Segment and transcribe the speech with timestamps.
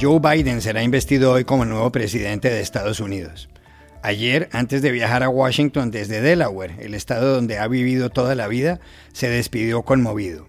[0.00, 3.50] Joe Biden será investido hoy como nuevo presidente de Estados Unidos.
[4.02, 8.48] Ayer, antes de viajar a Washington desde Delaware, el estado donde ha vivido toda la
[8.48, 8.80] vida,
[9.12, 10.46] se despidió conmovido.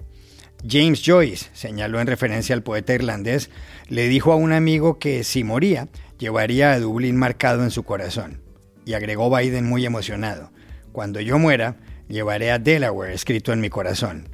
[0.66, 3.50] James Joyce, señaló en referencia al poeta irlandés,
[3.90, 8.40] le dijo a un amigo que si moría, llevaría a Dublín marcado en su corazón.
[8.86, 10.50] Y agregó Biden muy emocionado,
[10.94, 11.76] cuando yo muera,
[12.08, 14.30] llevaré a Delaware escrito en mi corazón,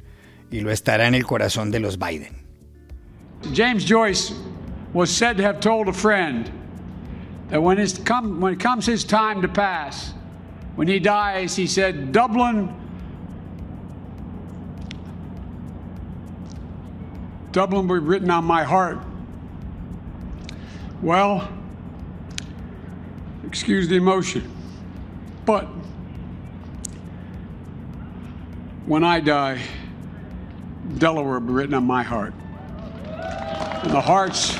[0.52, 2.46] y lo estará en el corazón de los Biden.
[3.52, 4.32] James Joyce
[4.92, 6.50] was said to have told a friend
[7.48, 10.12] that when, come, when it comes his time to pass,
[10.76, 12.74] when he dies, he said, Dublin,
[17.52, 18.98] Dublin will be written on my heart.
[21.02, 21.48] Well,
[23.46, 24.50] excuse the emotion,
[25.44, 25.64] but
[28.86, 29.60] when I die,
[30.98, 32.34] Delaware will be written on my heart.
[33.04, 34.58] And the hearts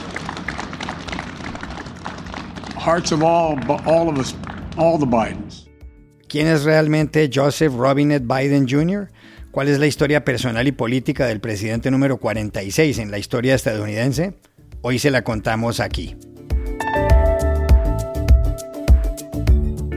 [6.29, 9.09] ¿Quién es realmente Joseph Robinette Biden Jr.?
[9.51, 14.35] ¿Cuál es la historia personal y política del presidente número 46 en la historia estadounidense?
[14.83, 16.17] Hoy se la contamos aquí.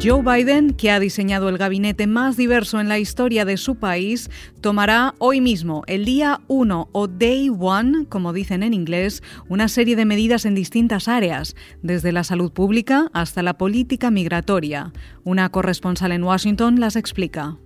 [0.04, 4.32] Joe Biden, que ha diseñado el gabinete más diverso en la historia de su país,
[4.60, 9.96] tomará hoy mismo, el día 1 o Day 1, como dicen en inglés, una serie
[9.96, 14.92] de medidas en distintas áreas, desde la salud pública hasta la política migratoria.
[15.24, 17.58] Una corresponsal en Washington las explica.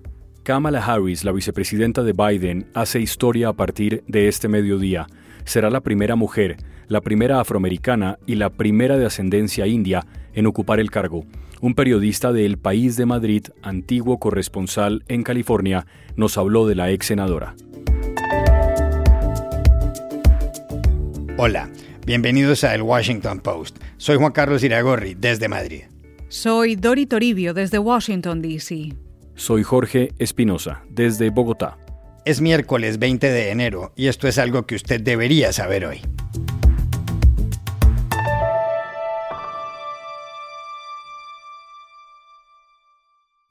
[0.43, 5.07] Kamala Harris, la vicepresidenta de Biden, hace historia a partir de este mediodía.
[5.45, 10.79] Será la primera mujer, la primera afroamericana y la primera de ascendencia india en ocupar
[10.79, 11.25] el cargo.
[11.61, 16.91] Un periodista de El País de Madrid, antiguo corresponsal en California, nos habló de la
[16.91, 17.55] ex senadora.
[21.37, 21.69] Hola,
[22.05, 23.77] bienvenidos a El Washington Post.
[23.97, 25.83] Soy Juan Carlos Iragorri, desde Madrid.
[26.27, 28.93] Soy Dori Toribio, desde Washington, D.C.
[29.35, 31.77] Soy Jorge Espinosa, desde Bogotá.
[32.25, 36.01] Es miércoles 20 de enero y esto es algo que usted debería saber hoy.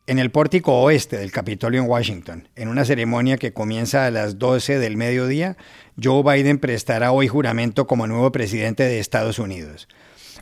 [0.06, 4.38] En el pórtico oeste del Capitolio en Washington, en una ceremonia que comienza a las
[4.38, 5.56] 12 del mediodía,
[6.03, 9.88] Joe Biden prestará hoy juramento como nuevo presidente de Estados Unidos.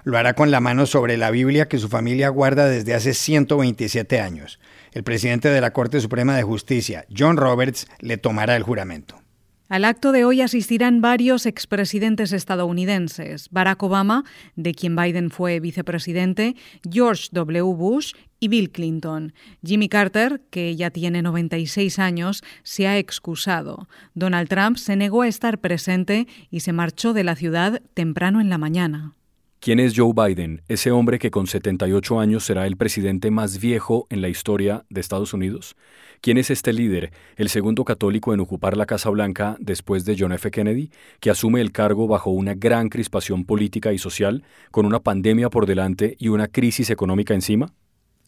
[0.02, 4.20] Lo hará con la mano sobre la Biblia que su familia guarda desde hace 127
[4.20, 4.58] años.
[4.90, 9.22] El presidente de la Corte Suprema de Justicia, John Roberts, le tomará el juramento.
[9.68, 14.24] Al acto de hoy asistirán varios expresidentes estadounidenses, Barack Obama,
[14.56, 16.56] de quien Biden fue vicepresidente,
[16.90, 17.62] George W.
[17.74, 18.12] Bush
[18.42, 19.34] y Bill Clinton.
[19.64, 23.88] Jimmy Carter, que ya tiene 96 años, se ha excusado.
[24.14, 28.50] Donald Trump se negó a estar presente y se marchó de la ciudad temprano en
[28.50, 29.14] la mañana.
[29.60, 34.08] ¿Quién es Joe Biden, ese hombre que con 78 años será el presidente más viejo
[34.10, 35.76] en la historia de Estados Unidos?
[36.20, 40.32] ¿Quién es este líder, el segundo católico en ocupar la Casa Blanca después de John
[40.32, 40.50] F.
[40.50, 44.42] Kennedy, que asume el cargo bajo una gran crispación política y social,
[44.72, 47.72] con una pandemia por delante y una crisis económica encima?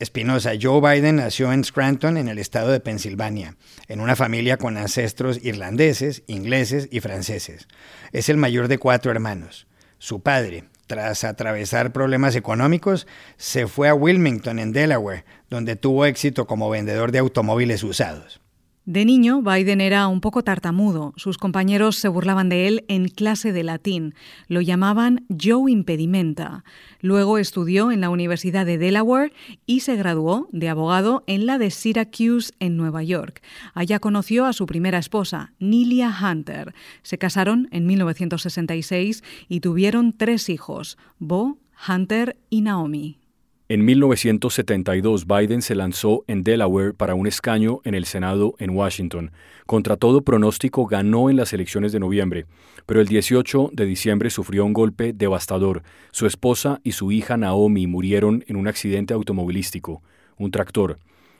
[0.00, 3.56] Espinosa, Joe Biden nació en Scranton, en el estado de Pensilvania,
[3.86, 7.68] en una familia con ancestros irlandeses, ingleses y franceses.
[8.10, 9.68] Es el mayor de cuatro hermanos.
[9.98, 13.06] Su padre, tras atravesar problemas económicos,
[13.36, 18.40] se fue a Wilmington, en Delaware, donde tuvo éxito como vendedor de automóviles usados.
[18.86, 21.14] De niño, Biden era un poco tartamudo.
[21.16, 24.14] Sus compañeros se burlaban de él en clase de latín.
[24.46, 26.64] Lo llamaban Joe Impedimenta.
[27.00, 29.32] Luego estudió en la Universidad de Delaware
[29.64, 33.42] y se graduó de abogado en la de Syracuse, en Nueva York.
[33.72, 36.74] Allá conoció a su primera esposa, Nilia Hunter.
[37.02, 41.56] Se casaron en 1966 y tuvieron tres hijos, Bo,
[41.88, 43.23] Hunter y Naomi.
[43.66, 49.32] En 1972, Biden se lanzó en Delaware para un escaño en el Senado en Washington.
[49.64, 52.44] Contra todo pronóstico, ganó en las elecciones de noviembre,
[52.84, 55.82] pero el 18 de diciembre sufrió un golpe devastador.
[56.10, 60.02] Su esposa y su hija Naomi murieron en un accidente automovilístico,
[60.36, 60.98] un tractor.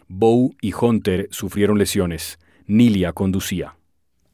[0.09, 2.39] Bow y Hunter sufrieron lesiones.
[2.67, 3.77] Nilia conducía.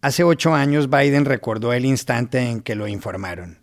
[0.00, 3.58] Hace ocho años Biden recordó el instante en que lo informaron.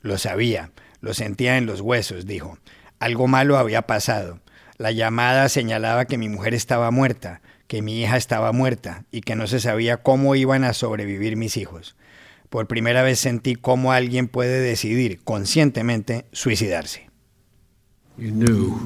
[0.00, 0.72] Lo sabía,
[1.02, 2.56] lo sentía en los huesos, dijo.
[3.00, 4.40] Algo malo había pasado.
[4.76, 9.36] La llamada señalaba que mi mujer estaba muerta, que mi hija estaba muerta y que
[9.36, 11.96] no se sabía cómo iban a sobrevivir mis hijos.
[12.48, 17.08] Por primera vez sentí cómo alguien puede decidir conscientemente suicidarse.
[18.16, 18.80] You knew,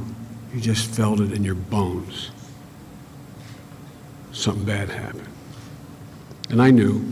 [0.53, 2.33] you just felt it in your bones.
[4.33, 5.29] Something bad happened.
[6.51, 7.03] And I knew.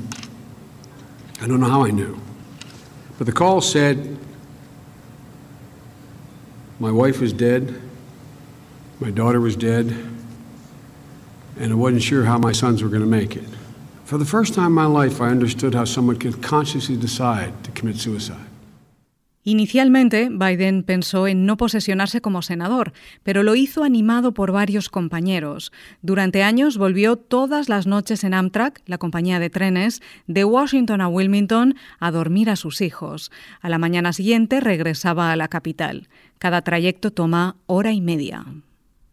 [1.40, 2.18] I don't know how I knew.
[3.18, 4.18] But the call said
[6.80, 7.80] My wife was dead.
[8.98, 9.94] My daughter was dead.
[11.58, 13.44] And I wasn't sure how my sons were going to make it.
[14.04, 17.70] For the first time in my life, I understood how someone could consciously decide to
[17.70, 18.49] commit suicide.
[19.42, 22.92] Inicialmente, Biden pensó en no posesionarse como senador,
[23.22, 25.72] pero lo hizo animado por varios compañeros.
[26.02, 31.08] Durante años volvió todas las noches en Amtrak, la compañía de trenes, de Washington a
[31.08, 33.32] Wilmington a dormir a sus hijos.
[33.62, 36.08] A la mañana siguiente regresaba a la capital.
[36.38, 38.44] Cada trayecto toma hora y media.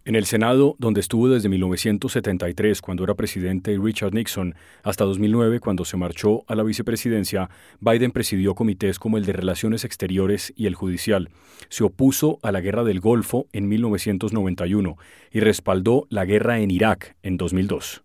[0.07, 5.83] En el Senado, donde estuvo desde 1973, cuando era presidente Richard Nixon, hasta 2009, cuando
[5.83, 7.49] se marchó a la vicepresidencia,
[7.81, 11.29] Biden presidió comités como el de Relaciones Exteriores y el Judicial.
[11.67, 14.95] Se opuso a la Guerra del Golfo en 1991
[15.29, 18.01] y respaldó la guerra en Irak en 2002.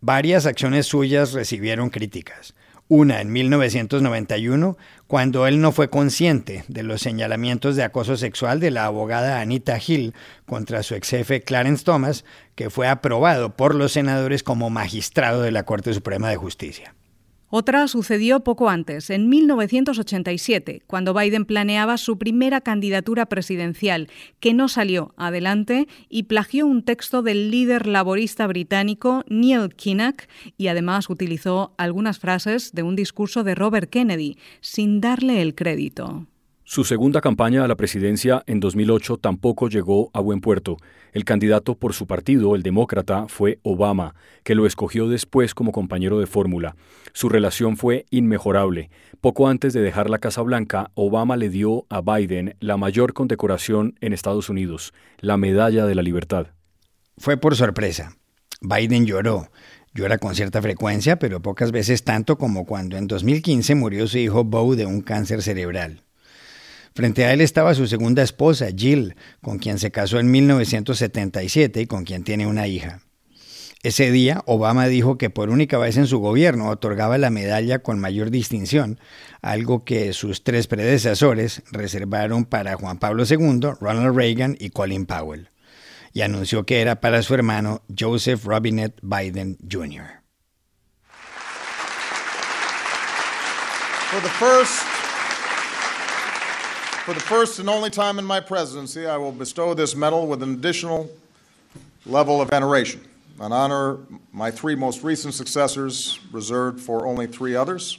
[0.00, 2.56] Varias acciones suyas recibieron críticas
[2.88, 8.70] una en 1991, cuando él no fue consciente de los señalamientos de acoso sexual de
[8.70, 10.14] la abogada Anita Hill
[10.46, 12.24] contra su ex jefe Clarence Thomas,
[12.54, 16.94] que fue aprobado por los senadores como magistrado de la Corte Suprema de Justicia.
[17.48, 24.08] Otra sucedió poco antes, en 1987, cuando Biden planeaba su primera candidatura presidencial,
[24.40, 30.24] que no salió adelante y plagió un texto del líder laborista británico Neil Kinnock
[30.56, 36.26] y además utilizó algunas frases de un discurso de Robert Kennedy, sin darle el crédito.
[36.68, 40.78] Su segunda campaña a la presidencia en 2008 tampoco llegó a buen puerto.
[41.12, 46.18] El candidato por su partido, el demócrata, fue Obama, que lo escogió después como compañero
[46.18, 46.74] de fórmula.
[47.12, 48.90] Su relación fue inmejorable.
[49.20, 53.94] Poco antes de dejar la Casa Blanca, Obama le dio a Biden la mayor condecoración
[54.00, 56.48] en Estados Unidos, la Medalla de la Libertad.
[57.16, 58.16] Fue por sorpresa.
[58.60, 59.50] Biden lloró.
[59.94, 64.44] Llora con cierta frecuencia, pero pocas veces tanto como cuando en 2015 murió su hijo
[64.44, 66.02] Beau de un cáncer cerebral.
[66.96, 71.86] Frente a él estaba su segunda esposa, Jill, con quien se casó en 1977 y
[71.86, 73.02] con quien tiene una hija.
[73.82, 77.98] Ese día, Obama dijo que por única vez en su gobierno otorgaba la medalla con
[77.98, 78.98] mayor distinción,
[79.42, 85.50] algo que sus tres predecesores reservaron para Juan Pablo II, Ronald Reagan y Colin Powell,
[86.14, 90.22] y anunció que era para su hermano Joseph Robinette Biden Jr.
[97.08, 101.08] and only time in my presidency, I will bestow this medal with an additional
[102.04, 103.00] level of veneration,
[103.38, 103.98] an honor
[104.32, 107.98] my three most recent successors reserved for only three others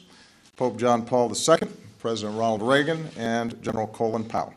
[0.57, 1.69] Pope John Paul II,
[1.99, 4.53] President Ronald Reagan, and General Colin Powell.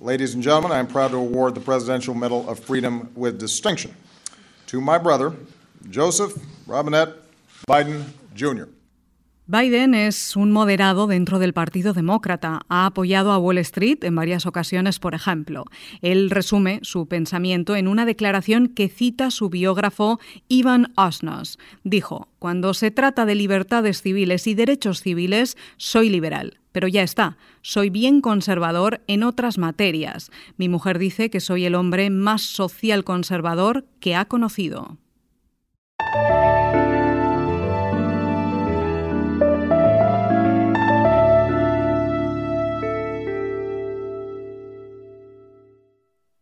[0.00, 3.94] Ladies and gentlemen, I am proud to award the Presidential Medal of Freedom with distinction
[4.66, 5.32] to my brother,
[5.88, 7.14] Joseph Robinette
[7.66, 8.04] Biden
[8.34, 8.64] Jr.
[9.50, 12.60] Biden es un moderado dentro del Partido Demócrata.
[12.68, 15.64] Ha apoyado a Wall Street en varias ocasiones, por ejemplo.
[16.02, 21.58] Él resume su pensamiento en una declaración que cita su biógrafo Ivan Osnos.
[21.82, 26.60] Dijo, cuando se trata de libertades civiles y derechos civiles, soy liberal.
[26.72, 30.30] Pero ya está, soy bien conservador en otras materias.
[30.58, 34.98] Mi mujer dice que soy el hombre más social conservador que ha conocido.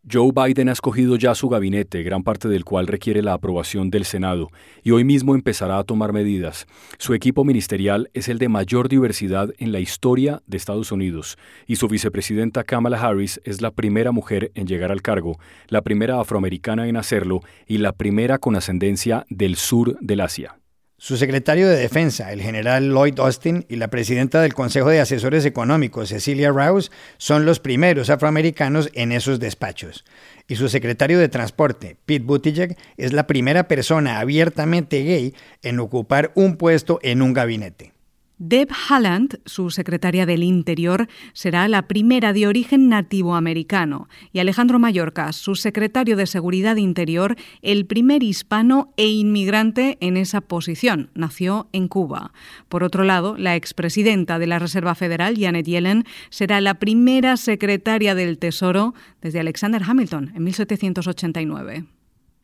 [0.08, 4.04] Joe Biden ha escogido ya su gabinete, gran parte del cual requiere la aprobación del
[4.04, 4.50] Senado,
[4.84, 6.66] y hoy mismo empezará a tomar medidas.
[6.96, 11.36] Su equipo ministerial es el de mayor diversidad en la historia de Estados Unidos,
[11.66, 16.20] y su vicepresidenta Kamala Harris es la primera mujer en llegar al cargo, la primera
[16.20, 20.56] afroamericana en hacerlo y la primera con ascendencia del sur del Asia.
[20.98, 25.44] Su secretario de Defensa, el general Lloyd Austin, y la presidenta del Consejo de Asesores
[25.44, 30.06] Económicos, Cecilia Rouse, son los primeros afroamericanos en esos despachos.
[30.48, 36.32] Y su secretario de Transporte, Pete Buttigieg, es la primera persona abiertamente gay en ocupar
[36.34, 37.95] un puesto en un gabinete.
[38.38, 44.78] Deb Haaland, su secretaria del Interior, será la primera de origen nativo americano y Alejandro
[44.78, 51.08] Mallorca, su secretario de Seguridad Interior, el primer hispano e inmigrante en esa posición.
[51.14, 52.32] Nació en Cuba.
[52.68, 58.14] Por otro lado, la expresidenta de la Reserva Federal, Janet Yellen, será la primera secretaria
[58.14, 61.95] del Tesoro desde Alexander Hamilton en 1789.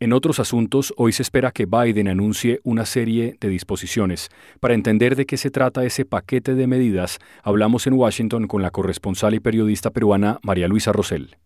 [0.02, 4.30] En otros asuntos, hoy se espera que Biden anuncie una serie de disposiciones.
[4.59, 8.73] Para entender de qué se trata ese paquete de medidas, hablamos en Washington con la
[8.73, 11.37] corresponsal y periodista peruana María Luisa Rosell.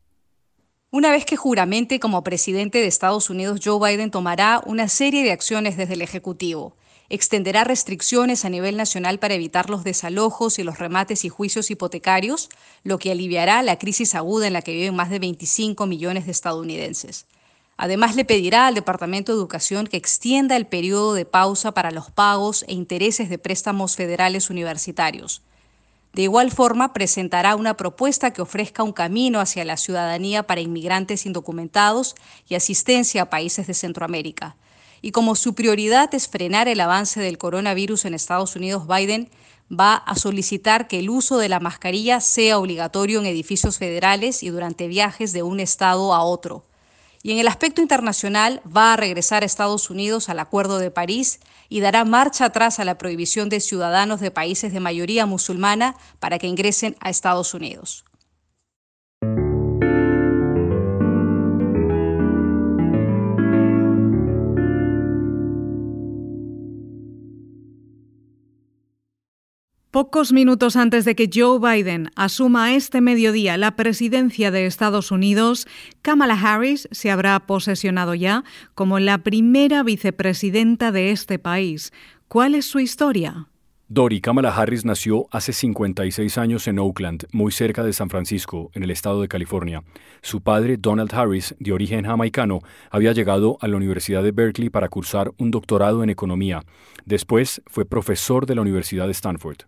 [0.91, 5.33] Una vez que juramente como presidente de Estados Unidos, Joe Biden tomará una serie de
[5.33, 6.79] acciones desde el Ejecutivo.
[7.11, 12.49] Extenderá restricciones a nivel nacional para evitar los desalojos y los remates y juicios hipotecarios,
[12.85, 16.33] lo que aliviará la crisis aguda en la que viven más de 25 millones de
[16.33, 17.27] estadounidenses.
[17.77, 22.11] Además, le pedirá al Departamento de Educación que extienda el periodo de pausa para los
[22.11, 25.43] pagos e intereses de préstamos federales universitarios.
[26.15, 31.27] De igual forma, presentará una propuesta que ofrezca un camino hacia la ciudadanía para inmigrantes
[31.27, 32.15] indocumentados
[32.49, 34.57] y asistencia a países de Centroamérica.
[35.03, 39.29] Y como su prioridad es frenar el avance del coronavirus en Estados Unidos, Biden
[39.71, 44.49] va a solicitar que el uso de la mascarilla sea obligatorio en edificios federales y
[44.49, 46.65] durante viajes de un estado a otro.
[47.27, 51.41] Y en el aspecto internacional va a regresar a Estados Unidos al Acuerdo de París
[51.69, 56.39] y dará marcha atrás a la prohibición de ciudadanos de países de mayoría musulmana para
[56.39, 58.05] que ingresen a Estados Unidos.
[69.97, 75.67] Pocos minutos antes de que Joe Biden asuma este mediodía la presidencia de Estados Unidos,
[76.03, 81.95] Kamala Harris se habrá posesionado ya como la primera vicepresidenta de este país.
[82.29, 83.49] ¿Cuál es su historia?
[83.89, 88.83] Dori Kamala Harris nació hace 56 años en Oakland, muy cerca de San Francisco, en
[88.83, 89.83] el estado de California.
[90.21, 92.59] Su padre, Donald Harris, de origen jamaicano,
[92.91, 96.65] había llegado a la Universidad de Berkeley para cursar un doctorado en economía.
[97.07, 99.61] Después fue profesor de la Universidad de Stanford.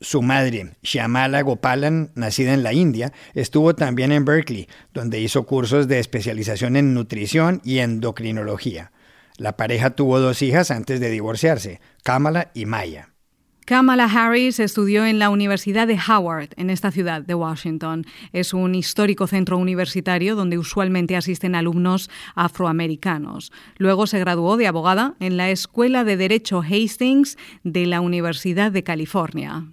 [0.00, 5.88] Su madre, Shyamala Gopalan, nacida en la India, estuvo también en Berkeley, donde hizo cursos
[5.88, 8.92] de especialización en nutrición y endocrinología.
[9.38, 13.14] La pareja tuvo dos hijas antes de divorciarse, Kamala y Maya.
[13.64, 18.04] Kamala Harris estudió en la Universidad de Howard, en esta ciudad de Washington.
[18.32, 23.50] Es un histórico centro universitario donde usualmente asisten alumnos afroamericanos.
[23.78, 28.84] Luego se graduó de abogada en la Escuela de Derecho Hastings de la Universidad de
[28.84, 29.64] California.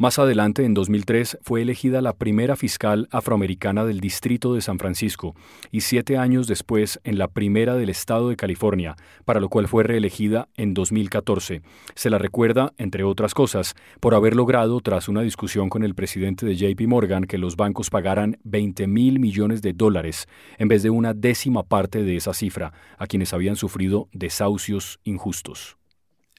[0.00, 5.34] Más adelante, en 2003, fue elegida la primera fiscal afroamericana del Distrito de San Francisco
[5.70, 9.84] y siete años después en la primera del Estado de California, para lo cual fue
[9.84, 11.60] reelegida en 2014.
[11.94, 16.46] Se la recuerda, entre otras cosas, por haber logrado, tras una discusión con el presidente
[16.46, 20.88] de JP Morgan, que los bancos pagaran 20 mil millones de dólares en vez de
[20.88, 25.76] una décima parte de esa cifra a quienes habían sufrido desahucios injustos.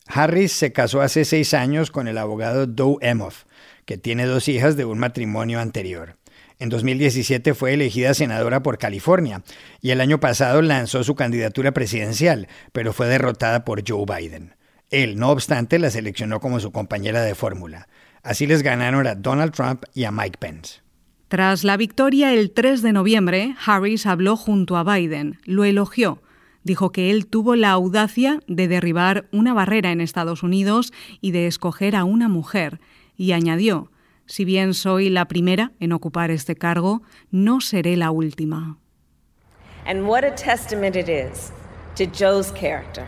[0.07, 3.45] Harris se casó hace seis años con el abogado Doe Emhoff,
[3.85, 6.17] que tiene dos hijas de un matrimonio anterior.
[6.59, 9.43] En 2017 fue elegida senadora por California
[9.81, 14.55] y el año pasado lanzó su candidatura presidencial, pero fue derrotada por Joe Biden.
[14.91, 17.87] Él, no obstante, la seleccionó como su compañera de fórmula.
[18.21, 20.81] Así les ganaron a Donald Trump y a Mike Pence.
[21.29, 26.21] Tras la victoria el 3 de noviembre, Harris habló junto a Biden, lo elogió
[26.63, 31.47] dijo que él tuvo la audacia de derribar una barrera en Estados Unidos y de
[31.47, 32.79] escoger a una mujer,
[33.17, 33.91] y añadió,
[34.25, 37.01] si bien soy la primera en ocupar este cargo,
[37.31, 38.77] no seré la última.
[39.85, 41.51] And what a testament it is
[41.95, 43.07] to Joe's character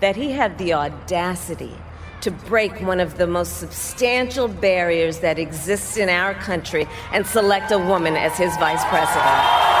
[0.00, 1.74] that he had the audacity
[2.22, 7.70] to break one of the most substantial barriers that exists in our country and select
[7.70, 9.75] a woman as his vice president.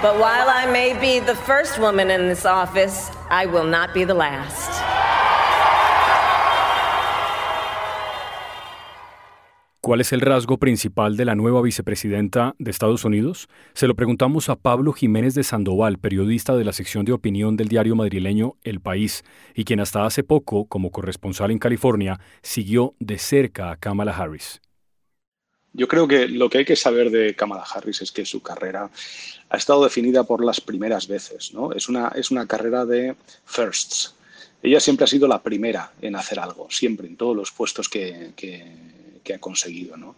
[0.00, 4.04] But while I may be the first woman in this office, I will not be
[4.04, 4.70] the last.
[9.80, 13.48] ¿Cuál es el rasgo principal de la nueva vicepresidenta de Estados Unidos?
[13.74, 17.66] Se lo preguntamos a Pablo Jiménez de Sandoval, periodista de la sección de opinión del
[17.66, 19.24] diario madrileño El País,
[19.54, 24.60] y quien hasta hace poco, como corresponsal en California, siguió de cerca a Kamala Harris.
[25.78, 28.90] Yo creo que lo que hay que saber de Kamala Harris es que su carrera
[29.48, 31.72] ha estado definida por las primeras veces, ¿no?
[31.72, 33.14] Es una, es una carrera de
[33.46, 34.12] firsts.
[34.60, 38.32] Ella siempre ha sido la primera en hacer algo, siempre, en todos los puestos que,
[39.32, 39.96] ha conseguido.
[39.96, 40.16] ¿no?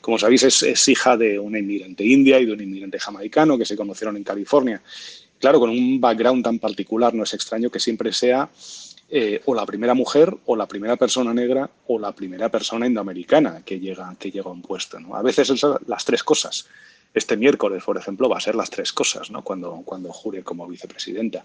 [0.00, 3.66] Como sabéis, es, es, hija de una inmigrante india y de un inmigrante jamaicano que
[3.66, 4.80] se conocieron en California.
[5.38, 8.48] Claro, con un background tan particular, no es extraño que siempre sea
[9.14, 13.60] eh, o la primera mujer o la primera persona negra o la primera persona indoamericana
[13.62, 14.98] que llega, que llega a un puesto.
[14.98, 15.14] ¿no?
[15.14, 16.66] A veces son las tres cosas.
[17.12, 19.44] Este miércoles, por ejemplo, va a ser las tres cosas ¿no?
[19.44, 21.44] cuando, cuando jure como vicepresidenta.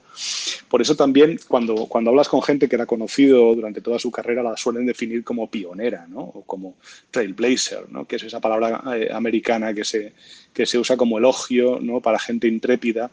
[0.69, 4.41] Por eso también cuando, cuando hablas con gente que ha conocido durante toda su carrera,
[4.41, 6.21] la suelen definir como pionera ¿no?
[6.21, 6.75] o como
[7.11, 8.05] trailblazer, ¿no?
[8.05, 10.13] que es esa palabra eh, americana que se,
[10.53, 11.99] que se usa como elogio ¿no?
[11.99, 13.11] para gente intrépida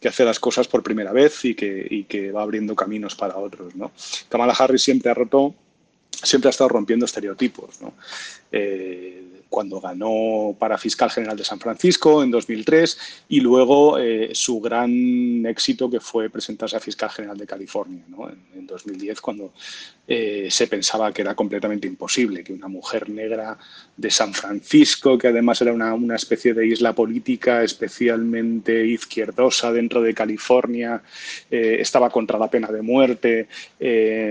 [0.00, 3.74] que hace las cosas por primera vez y que, que va abriendo caminos para otros.
[3.74, 3.92] ¿no?
[4.28, 5.54] Kamala Harris siempre ha roto,
[6.22, 7.80] siempre ha estado rompiendo estereotipos.
[7.80, 7.94] ¿no?
[8.52, 14.60] Eh, cuando ganó para fiscal general de San Francisco en 2003 y luego eh, su
[14.60, 18.02] gran éxito que fue presentarse a fiscal general de California
[18.54, 19.52] en, 2010 cuando
[20.08, 23.56] eh, se pensaba que era completamente imposible que una mujer negra
[23.96, 30.12] de San Francisco, que además era una, especie de isla política especialmente izquierdosa dentro de
[30.12, 31.00] California,
[31.48, 33.48] estaba contra la pena de muerte,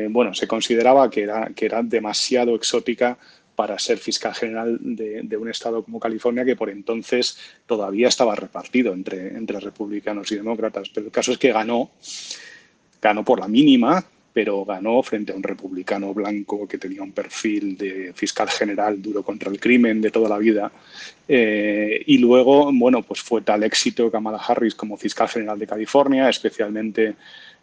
[0.09, 3.17] bueno, se consideraba que era, que era demasiado exótica
[3.55, 8.93] para ser fiscal general de, un estado como California que por entonces todavía estaba repartido
[8.93, 10.89] entre, entre republicanos y demócratas.
[10.93, 11.91] Pero el caso es que ganó,
[13.01, 14.05] ganó por la mínima,
[14.35, 19.23] pero ganó frente a un republicano blanco que tenía un perfil de fiscal general duro
[19.23, 20.69] contra el crimen de toda la vida.
[21.25, 26.27] Eh, y luego, bueno, pues fue tal éxito Kamala Harris como fiscal general de California,
[26.27, 27.15] especialmente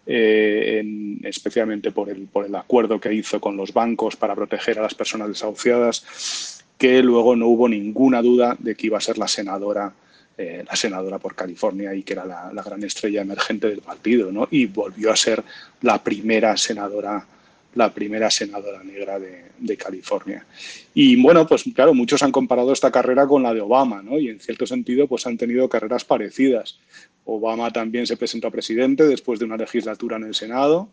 [0.07, 0.85] eh,
[1.23, 6.65] especialmente por el, acuerdo que hizo con los bancos para proteger a las personas desahuciadas,
[6.77, 9.93] que luego no hubo ninguna duda de que iba a ser la senadora,
[10.37, 14.49] eh, la senadora por California y que era la, gran estrella emergente del partido, ¿no?
[14.51, 15.43] Y volvió a ser
[15.83, 17.27] la primera senadora
[17.75, 20.45] la primera senadora negra de, de, California.
[20.93, 24.19] Y bueno, pues claro, muchos han comparado esta carrera con la de Obama, ¿no?
[24.19, 26.79] Y en cierto sentido, pues han tenido carreras parecidas.
[27.25, 30.89] Obama también se presentó a presidente después de una legislatura en el Senado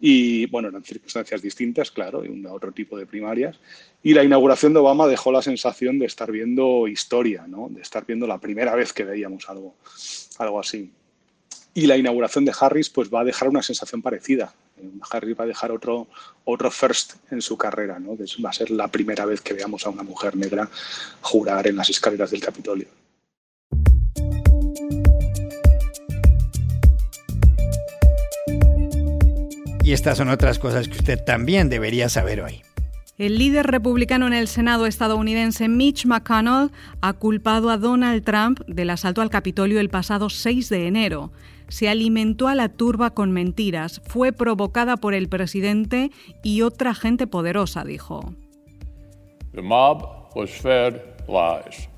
[0.00, 3.58] y, bueno, eran circunstancias distintas, claro, y un otro tipo de primarias.
[4.02, 7.68] Y la inauguración de Obama dejó la sensación de estar viendo historia, ¿no?
[7.70, 9.74] De estar viendo la primera vez que veíamos algo,
[10.38, 10.90] algo así.
[11.72, 14.54] Y la inauguración de Harris pues va a dejar una sensación parecida.
[15.10, 16.08] Harris va a dejar otro,
[16.44, 18.16] otro first en su carrera, ¿no?
[18.44, 20.68] Va a ser la primera vez que veamos a una mujer negra
[21.22, 22.88] jurar en las escaleras del Capitolio.
[29.86, 32.64] Y estas son otras cosas que usted también debería saber hoy.
[33.18, 38.90] El líder republicano en el Senado estadounidense Mitch McConnell ha culpado a Donald Trump del
[38.90, 41.30] asalto al Capitolio el pasado 6 de enero.
[41.68, 46.10] Se alimentó a la turba con mentiras, fue provocada por el presidente
[46.42, 48.34] y otra gente poderosa, dijo.
[49.54, 51.88] The mob was fed lies.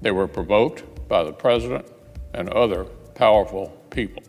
[0.00, 1.86] They were provoked by the president
[2.34, 2.84] and other
[3.18, 4.22] powerful people.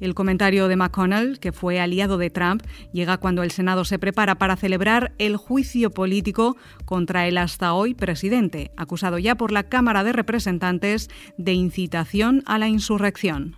[0.00, 4.36] El comentario de McConnell, que fue aliado de Trump, llega cuando el Senado se prepara
[4.36, 10.02] para celebrar el juicio político contra el hasta hoy presidente, acusado ya por la Cámara
[10.02, 13.56] de Representantes de incitación a la insurrección.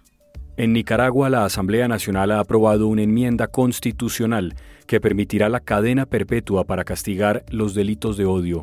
[0.57, 4.55] En Nicaragua, la Asamblea Nacional ha aprobado una enmienda constitucional
[4.93, 8.63] que permitirá la cadena perpetua para castigar los delitos de odio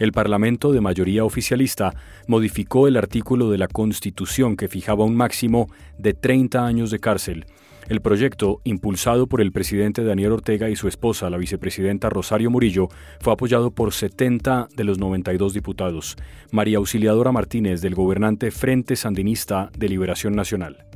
[0.00, 1.94] el Parlamento de mayoría oficialista
[2.26, 7.44] modificó el artículo de la Constitución que fijaba un máximo de 30 años de cárcel.
[7.86, 12.88] El proyecto, impulsado por el presidente Daniel Ortega y su esposa, la vicepresidenta Rosario Murillo,
[13.20, 16.16] fue apoyado por 70 de los 92 diputados.
[16.50, 20.89] María Auxiliadora Martínez, del gobernante Frente Sandinista de Liberación Nacional.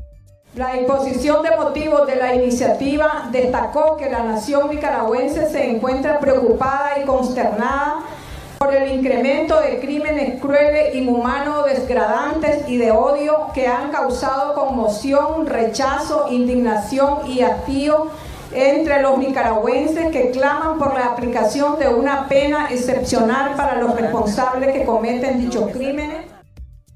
[0.56, 7.00] La exposición de motivos de la iniciativa destacó que la nación nicaragüense se encuentra preocupada
[7.02, 8.04] y consternada
[8.58, 15.44] por el incremento de crímenes crueles, inhumanos, desgradantes y de odio que han causado conmoción,
[15.48, 18.12] rechazo, indignación y hastío
[18.52, 24.72] entre los nicaragüenses que claman por la aplicación de una pena excepcional para los responsables
[24.72, 26.33] que cometen dichos crímenes.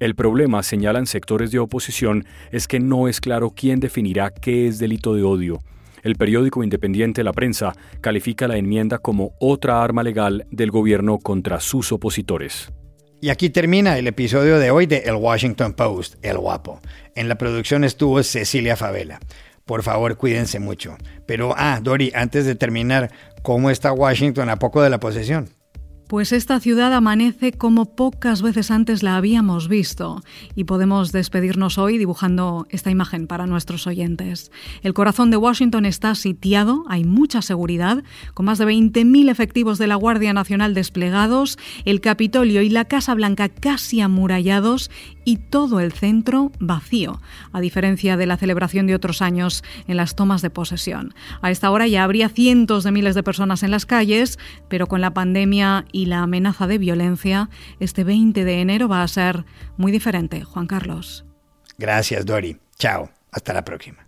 [0.00, 4.78] El problema, señalan sectores de oposición, es que no es claro quién definirá qué es
[4.78, 5.58] delito de odio.
[6.04, 11.58] El periódico independiente La Prensa califica la enmienda como otra arma legal del gobierno contra
[11.58, 12.72] sus opositores.
[13.20, 16.80] Y aquí termina el episodio de hoy de El Washington Post, El Guapo.
[17.16, 19.18] En la producción estuvo Cecilia Favela.
[19.64, 20.96] Por favor, cuídense mucho.
[21.26, 23.10] Pero, ah, Dori, antes de terminar,
[23.42, 25.50] ¿cómo está Washington a poco de la posesión?
[26.08, 30.22] Pues esta ciudad amanece como pocas veces antes la habíamos visto
[30.56, 34.50] y podemos despedirnos hoy dibujando esta imagen para nuestros oyentes.
[34.82, 39.86] El corazón de Washington está sitiado, hay mucha seguridad, con más de 20.000 efectivos de
[39.86, 44.90] la Guardia Nacional desplegados, el Capitolio y la Casa Blanca casi amurallados
[45.28, 47.20] y todo el centro vacío,
[47.52, 51.12] a diferencia de la celebración de otros años en las tomas de posesión.
[51.42, 54.38] A esta hora ya habría cientos de miles de personas en las calles,
[54.70, 59.08] pero con la pandemia y la amenaza de violencia, este 20 de enero va a
[59.08, 59.44] ser
[59.76, 61.26] muy diferente, Juan Carlos.
[61.76, 62.56] Gracias, Dori.
[62.78, 63.10] Chao.
[63.30, 64.07] Hasta la próxima.